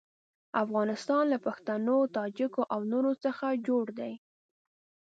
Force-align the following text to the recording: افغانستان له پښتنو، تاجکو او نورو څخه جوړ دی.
افغانستان 0.63 1.23
له 1.33 1.37
پښتنو، 1.45 1.97
تاجکو 2.15 2.61
او 2.73 2.79
نورو 2.91 3.13
څخه 3.23 3.45
جوړ 3.67 3.85
دی. 3.99 4.13